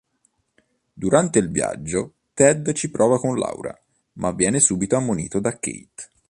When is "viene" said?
4.31-4.59